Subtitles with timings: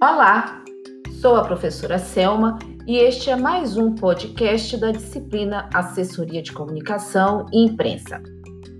[0.00, 0.62] Olá,
[1.20, 7.46] sou a professora Selma e este é mais um podcast da disciplina Assessoria de Comunicação
[7.52, 8.22] e Imprensa.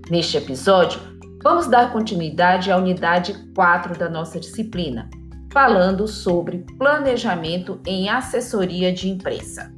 [0.09, 0.97] Neste episódio,
[1.43, 5.09] vamos dar continuidade à unidade 4 da nossa disciplina,
[5.51, 9.73] falando sobre planejamento em assessoria de imprensa.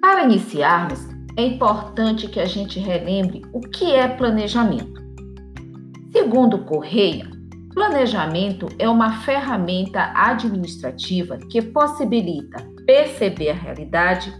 [0.00, 5.00] Para iniciarmos, é importante que a gente relembre o que é planejamento.
[6.12, 7.30] Segundo Correia,
[7.72, 14.32] planejamento é uma ferramenta administrativa que possibilita perceber a realidade,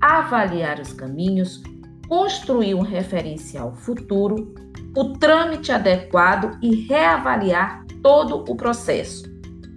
[0.00, 1.62] avaliar os caminhos,
[2.08, 4.54] construir um referencial futuro,
[4.96, 9.24] o trâmite adequado e reavaliar todo o processo,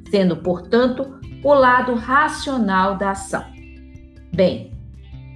[0.10, 3.44] sendo, portanto, o lado racional da ação.
[4.34, 4.71] Bem,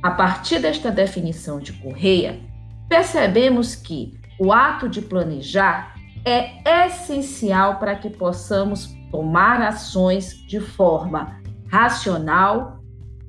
[0.05, 2.39] a partir desta definição de Correia,
[2.87, 11.41] percebemos que o ato de planejar é essencial para que possamos tomar ações de forma
[11.71, 12.83] racional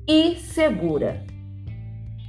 [0.07, 1.25] e segura.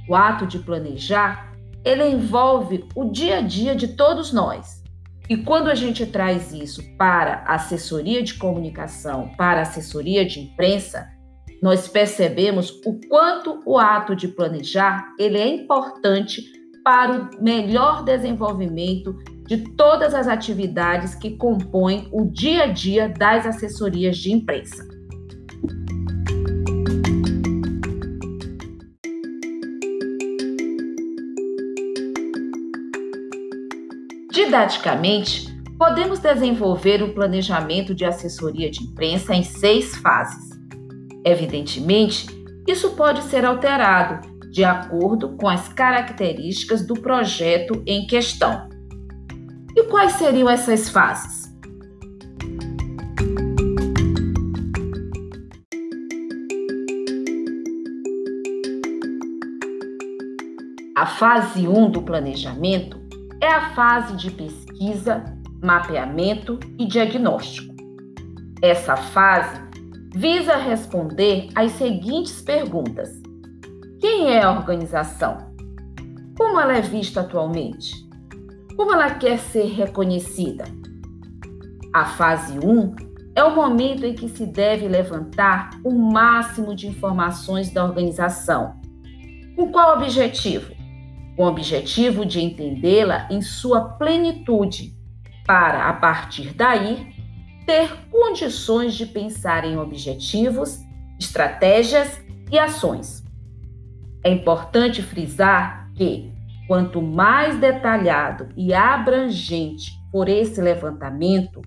[0.07, 1.53] O ato de planejar,
[1.85, 4.83] ele envolve o dia a dia de todos nós.
[5.29, 11.07] E quando a gente traz isso para assessoria de comunicação, para assessoria de imprensa,
[11.61, 16.51] nós percebemos o quanto o ato de planejar ele é importante
[16.83, 19.15] para o melhor desenvolvimento
[19.45, 24.87] de todas as atividades que compõem o dia a dia das assessorias de imprensa.
[34.31, 40.58] Didaticamente, podemos desenvolver o planejamento de assessoria de imprensa em seis fases.
[41.25, 42.27] Evidentemente,
[42.67, 48.69] isso pode ser alterado de acordo com as características do projeto em questão.
[49.75, 51.49] E quais seriam essas fases?
[60.95, 62.99] A fase 1 do planejamento
[63.41, 65.23] é a fase de pesquisa,
[65.63, 67.73] mapeamento e diagnóstico.
[68.61, 69.68] Essa fase
[70.13, 73.09] visa responder às seguintes perguntas:
[73.99, 75.49] Quem é a organização?
[76.37, 78.07] Como ela é vista atualmente?
[78.75, 80.63] Como ela quer ser reconhecida?
[81.93, 82.95] A fase 1
[83.35, 88.79] é o momento em que se deve levantar o máximo de informações da organização.
[89.55, 90.73] Com qual objetivo?
[91.35, 94.93] Com o objetivo de entendê-la em sua plenitude,
[95.45, 97.18] para, a partir daí,
[97.69, 100.79] ter condições de pensar em objetivos,
[101.19, 102.19] estratégias
[102.51, 103.23] e ações.
[104.23, 106.33] É importante frisar que,
[106.67, 111.61] quanto mais detalhado e abrangente for esse levantamento,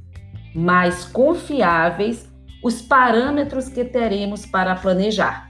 [0.53, 2.29] mais confiáveis
[2.65, 5.49] os parâmetros que teremos para planejar.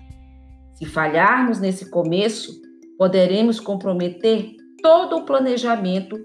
[0.75, 2.61] Se falharmos nesse começo,
[2.99, 6.21] poderemos comprometer todo o planejamento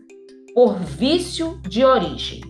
[0.53, 2.41] por vício de origem.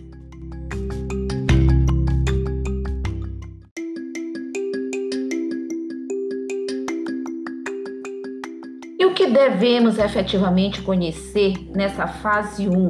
[9.18, 12.88] Que devemos efetivamente conhecer nessa fase 1?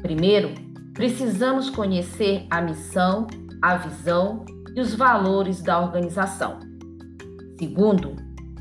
[0.00, 0.54] Primeiro,
[0.94, 3.26] precisamos conhecer a missão,
[3.60, 4.44] a visão
[4.76, 6.60] e os valores da organização.
[7.58, 8.14] Segundo,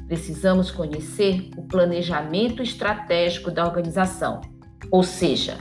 [0.08, 4.42] precisamos conhecer o planejamento estratégico da organização,
[4.90, 5.60] ou seja,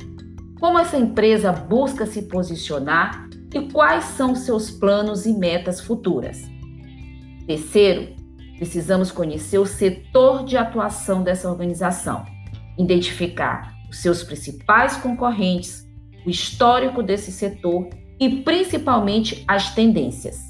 [0.59, 6.41] como essa empresa busca se posicionar e quais são seus planos e metas futuras.
[7.47, 8.18] Terceiro,
[8.59, 12.27] Precisamos conhecer o setor de atuação dessa organização,
[12.77, 15.89] identificar os seus principais concorrentes,
[16.27, 17.89] o histórico desse setor
[18.19, 20.41] e principalmente as tendências.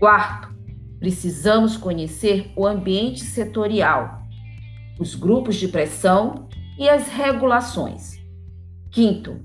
[0.00, 0.52] Quarto,
[0.98, 4.22] precisamos conhecer o ambiente setorial,
[4.98, 8.16] os grupos de pressão e as regulações.
[8.90, 9.40] Quinto,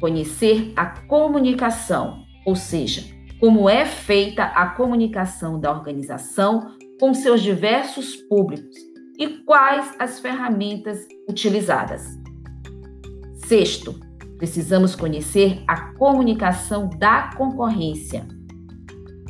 [0.00, 3.04] conhecer a comunicação, ou seja,
[3.42, 8.76] como é feita a comunicação da organização com seus diversos públicos
[9.18, 12.06] e quais as ferramentas utilizadas.
[13.34, 13.98] Sexto,
[14.38, 18.28] precisamos conhecer a comunicação da concorrência.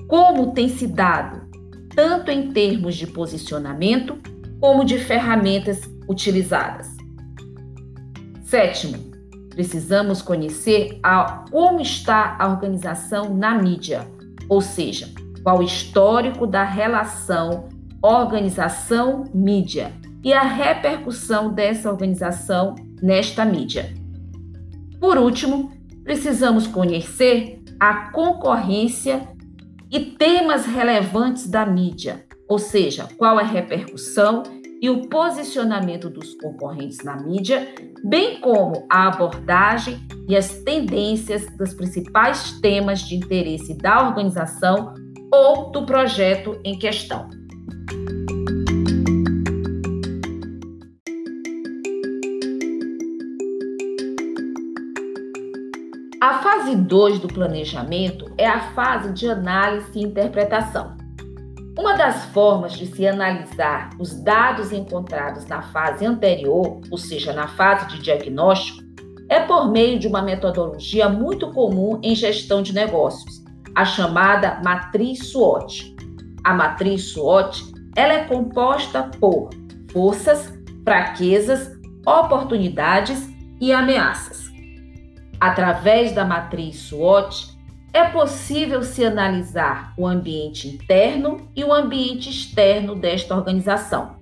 [0.06, 1.49] Como tem se dado,
[1.97, 4.19] tanto em termos de posicionamento
[4.61, 6.87] como de ferramentas utilizadas.
[8.43, 9.12] Sétimo,
[9.54, 14.08] Precisamos conhecer a, como está a organização na mídia,
[14.49, 15.08] ou seja,
[15.43, 17.69] qual o histórico da relação
[18.02, 19.93] organização-mídia
[20.25, 23.94] e a repercussão dessa organização nesta mídia.
[24.99, 25.72] Por último,
[26.02, 29.28] precisamos conhecer a concorrência
[29.90, 34.43] e temas relevantes da mídia, ou seja, qual é a repercussão
[34.82, 41.73] e o posicionamento dos concorrentes na mídia, bem como a abordagem e as tendências dos
[41.73, 44.93] principais temas de interesse da organização
[45.32, 47.31] ou do projeto em questão.
[56.20, 61.01] A fase 2 do planejamento é a fase de análise e interpretação.
[61.78, 67.48] Uma das formas de se analisar os dados encontrados na fase anterior, ou seja, na
[67.48, 68.82] fase de diagnóstico,
[69.28, 73.42] é por meio de uma metodologia muito comum em gestão de negócios,
[73.74, 75.96] a chamada matriz SWOT.
[76.44, 79.48] A matriz SWOT ela é composta por
[79.90, 80.52] forças,
[80.84, 81.70] fraquezas,
[82.06, 84.50] oportunidades e ameaças.
[85.40, 87.51] Através da matriz SWOT,
[87.93, 94.17] é possível se analisar o ambiente interno e o ambiente externo desta organização.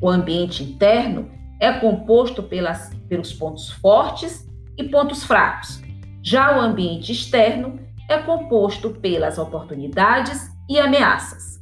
[0.00, 1.28] O ambiente interno
[1.60, 5.80] é composto pelas, pelos pontos fortes e pontos fracos.
[6.22, 11.60] Já o ambiente externo é composto pelas oportunidades e ameaças.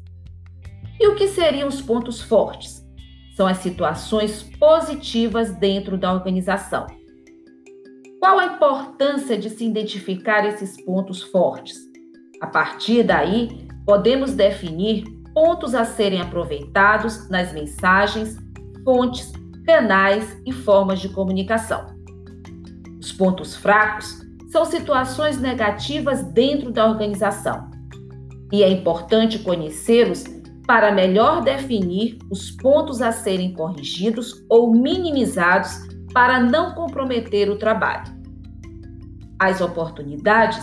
[0.99, 2.87] E o que seriam os pontos fortes?
[3.35, 7.00] São as situações positivas dentro da organização
[8.21, 11.79] qual a importância de se identificar esses pontos fortes?
[12.43, 18.37] A partir daí, podemos definir pontos a serem aproveitados nas mensagens,
[18.85, 19.33] fontes,
[19.65, 21.87] canais e formas de comunicação.
[23.01, 24.21] Os pontos fracos
[24.51, 27.71] são situações negativas dentro da organização.
[28.53, 30.25] E é importante conhecê-los
[30.67, 38.05] para melhor definir os pontos a serem corrigidos ou minimizados para não comprometer o trabalho.
[39.39, 40.63] As oportunidades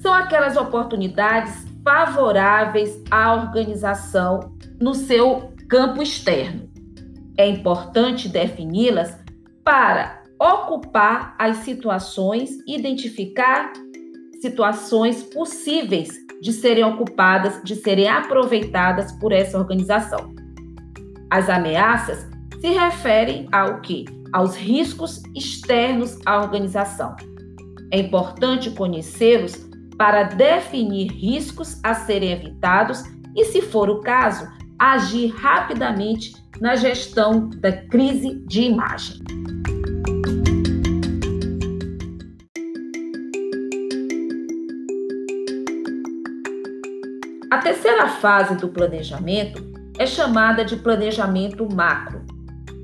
[0.00, 6.68] são aquelas oportunidades favoráveis à organização no seu campo externo.
[7.36, 9.16] É importante defini-las
[9.62, 13.72] para ocupar as situações, identificar
[14.40, 16.08] situações possíveis
[16.40, 20.34] de serem ocupadas, de serem aproveitadas por essa organização.
[21.30, 22.28] As ameaças
[22.60, 24.04] se referem ao que?
[24.36, 27.16] Aos riscos externos à organização.
[27.90, 29.66] É importante conhecê-los
[29.96, 33.02] para definir riscos a serem evitados
[33.34, 34.46] e, se for o caso,
[34.78, 39.22] agir rapidamente na gestão da crise de imagem.
[47.50, 49.64] A terceira fase do planejamento
[49.98, 52.35] é chamada de planejamento macro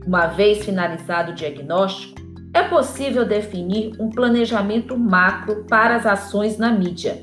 [0.06, 2.20] uma vez finalizado o diagnóstico,
[2.54, 7.22] é possível definir um planejamento macro para as ações na mídia.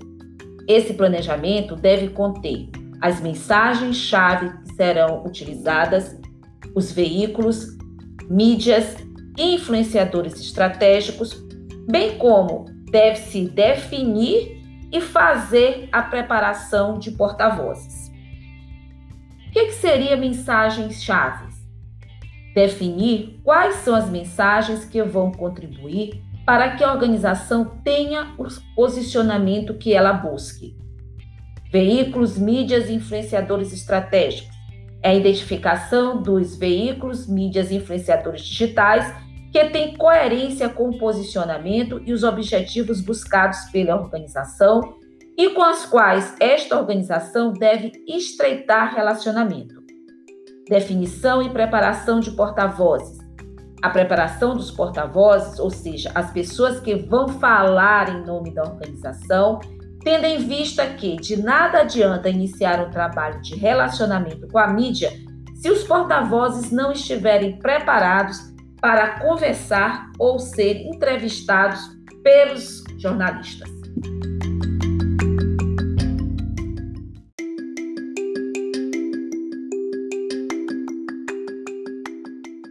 [0.67, 2.69] Esse planejamento deve conter
[3.01, 6.19] as mensagens-chave que serão utilizadas,
[6.75, 7.77] os veículos,
[8.29, 8.95] mídias
[9.37, 11.43] e influenciadores estratégicos,
[11.89, 14.59] bem como deve-se definir
[14.91, 18.09] e fazer a preparação de porta-vozes.
[19.47, 21.48] O que, seria mensagens-chave?
[22.53, 29.75] Definir quais são as mensagens que vão contribuir para que a organização tenha o posicionamento
[29.75, 30.75] que ela busque.
[31.71, 34.57] Veículos, mídias e influenciadores estratégicos.
[35.01, 39.13] É a identificação dos veículos, mídias e influenciadores digitais
[39.51, 44.95] que têm coerência com o posicionamento e os objetivos buscados pela organização
[45.37, 49.78] e com as quais esta organização deve estreitar relacionamento
[50.69, 53.17] definição e preparação de porta-vozes.
[53.81, 59.59] A preparação dos porta-vozes, ou seja, as pessoas que vão falar em nome da organização,
[60.03, 65.11] tendo em vista que de nada adianta iniciar um trabalho de relacionamento com a mídia
[65.55, 71.81] se os porta-vozes não estiverem preparados para conversar ou ser entrevistados
[72.23, 73.69] pelos jornalistas.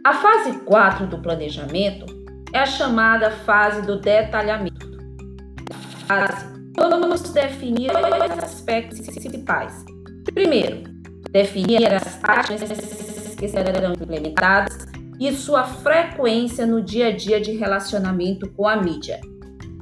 [0.09, 2.03] A fase 4 do planejamento
[2.51, 4.89] é a chamada fase do detalhamento.
[6.75, 9.85] Vamos definir dois aspectos principais.
[10.33, 10.89] Primeiro,
[11.29, 14.79] definir as táticas que serão implementadas
[15.19, 19.21] e sua frequência no dia a dia de relacionamento com a mídia.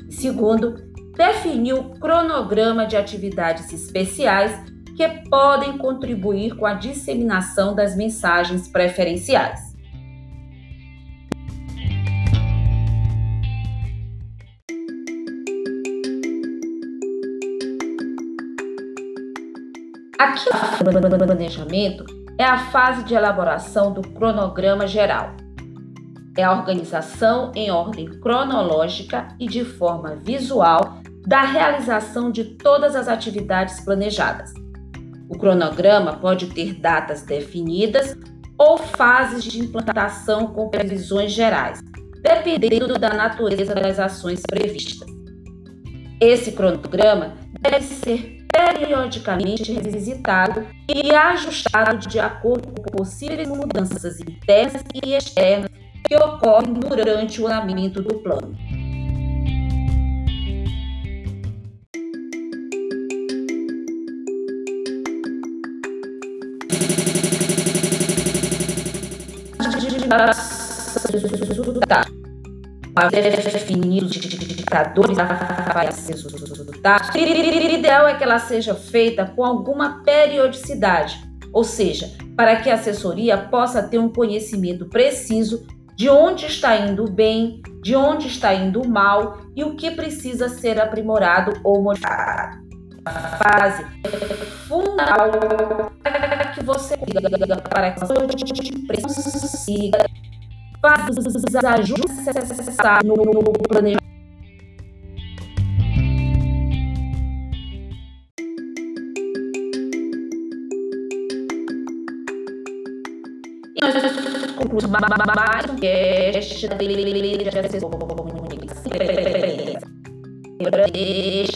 [0.10, 4.52] Segundo, definir o cronograma de atividades especiais
[4.94, 9.77] que podem contribuir com a disseminação das mensagens preferenciais.
[20.18, 22.04] Aqui no planejamento
[22.40, 25.36] é a fase de elaboração do cronograma geral.
[26.36, 30.98] É a organização em ordem cronológica e de forma visual
[31.28, 34.52] da realização de todas as atividades planejadas.
[35.30, 38.18] O cronograma pode ter datas definidas
[38.58, 41.80] ou fases de implantação com previsões gerais,
[42.24, 45.08] dependendo da natureza das ações previstas.
[46.20, 55.14] Esse cronograma deve ser periodicamente revisitado e ajustado de acordo com possíveis mudanças internas e
[55.14, 55.70] externas
[56.04, 58.58] que ocorrem durante o andamento do plano.
[71.88, 72.06] Tá
[73.46, 75.18] definidos de indicadores
[75.92, 81.22] ser resultados, o ideal é que ela seja feita com alguma periodicidade,
[81.54, 87.10] ou seja, para que a assessoria possa ter um conhecimento preciso de onde está indo
[87.10, 92.68] bem, de onde está indo mal e o que precisa ser aprimorado ou modificado.
[93.06, 94.10] A fase é
[94.68, 95.32] fundamental
[96.04, 100.06] para que você para que você consiga
[100.82, 104.08] faz os ajustes necessários no, no planejamento.
[113.76, 113.84] E
[114.74, 117.50] um cast da de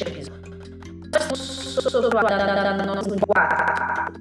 [0.03, 0.41] episódio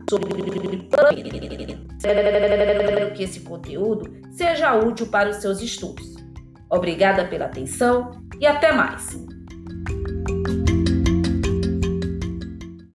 [0.09, 6.16] sobre Espero que esse conteúdo seja útil para os seus estudos.
[6.71, 9.40] Obrigada pela atenção e até mais!